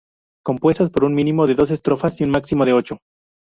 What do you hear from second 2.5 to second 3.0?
de ocho.